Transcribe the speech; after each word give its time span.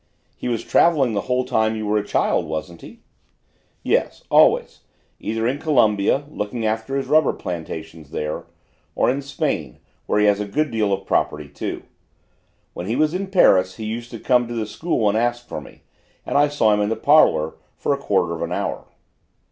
"He 0.35 0.47
was 0.47 0.63
travelling 0.63 1.13
the 1.13 1.21
whole 1.29 1.45
time 1.45 1.75
you 1.75 1.85
were 1.85 1.99
a 1.99 2.03
child, 2.03 2.47
wasn't 2.47 2.81
he?" 2.81 3.01
"Yes, 3.83 4.23
always: 4.31 4.79
either 5.19 5.45
in 5.45 5.59
Colombia, 5.59 6.25
looking 6.31 6.65
after 6.65 6.95
his 6.97 7.05
rubber 7.05 7.33
plantations 7.33 8.09
there, 8.09 8.45
or 8.95 9.11
in 9.11 9.21
Spain, 9.21 9.77
where 10.07 10.19
he 10.19 10.25
has 10.25 10.39
a 10.39 10.47
good 10.47 10.71
deal 10.71 10.91
of 10.91 11.05
property 11.05 11.47
too. 11.49 11.83
When 12.73 12.87
he 12.87 12.95
was 12.95 13.13
in 13.13 13.27
Paris 13.27 13.75
he 13.75 13.85
used 13.85 14.09
to 14.09 14.19
come 14.19 14.47
to 14.47 14.55
the 14.55 14.65
school 14.65 15.07
and 15.07 15.15
ask 15.15 15.47
for 15.47 15.61
me, 15.61 15.83
and 16.25 16.35
I 16.35 16.47
saw 16.47 16.73
him 16.73 16.81
in 16.81 16.89
the 16.89 16.95
parlour 16.95 17.57
for 17.75 17.93
a 17.93 17.97
quarter 18.01 18.33
of 18.33 18.41
an 18.41 18.51
hour." 18.51 18.87